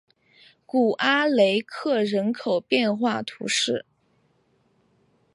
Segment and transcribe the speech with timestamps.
[0.65, 3.85] 古阿雷克人口变化图示